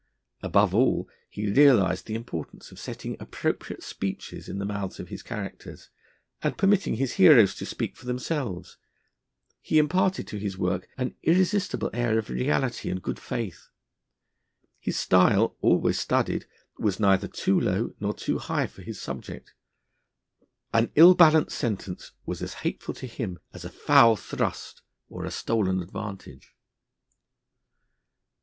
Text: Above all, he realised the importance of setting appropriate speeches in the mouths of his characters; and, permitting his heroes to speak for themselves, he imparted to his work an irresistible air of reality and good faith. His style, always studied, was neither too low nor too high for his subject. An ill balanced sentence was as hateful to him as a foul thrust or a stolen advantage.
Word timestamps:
Above 0.41 0.73
all, 0.73 1.07
he 1.29 1.51
realised 1.51 2.07
the 2.07 2.15
importance 2.15 2.71
of 2.71 2.79
setting 2.79 3.15
appropriate 3.19 3.83
speeches 3.83 4.49
in 4.49 4.57
the 4.57 4.65
mouths 4.65 4.99
of 4.99 5.09
his 5.09 5.21
characters; 5.21 5.91
and, 6.41 6.57
permitting 6.57 6.95
his 6.95 7.13
heroes 7.21 7.53
to 7.53 7.67
speak 7.67 7.95
for 7.95 8.07
themselves, 8.07 8.77
he 9.61 9.77
imparted 9.77 10.25
to 10.25 10.39
his 10.39 10.57
work 10.57 10.89
an 10.97 11.13
irresistible 11.21 11.91
air 11.93 12.17
of 12.17 12.31
reality 12.31 12.89
and 12.89 13.03
good 13.03 13.19
faith. 13.19 13.69
His 14.79 14.97
style, 14.97 15.55
always 15.61 15.99
studied, 15.99 16.47
was 16.79 16.99
neither 16.99 17.27
too 17.27 17.59
low 17.59 17.93
nor 17.99 18.15
too 18.15 18.39
high 18.39 18.65
for 18.65 18.81
his 18.81 18.99
subject. 18.99 19.53
An 20.73 20.91
ill 20.95 21.13
balanced 21.13 21.55
sentence 21.59 22.11
was 22.25 22.41
as 22.41 22.55
hateful 22.65 22.95
to 22.95 23.05
him 23.05 23.37
as 23.53 23.63
a 23.63 23.69
foul 23.69 24.15
thrust 24.15 24.81
or 25.09 25.25
a 25.25 25.29
stolen 25.29 25.79
advantage. 25.79 26.55